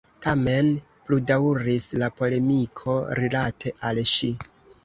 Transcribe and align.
Tamen 0.25 0.69
pludaŭris 1.01 1.87
la 2.05 2.09
polemiko 2.21 2.97
rilate 3.21 3.77
al 3.91 4.05
ŝi. 4.17 4.35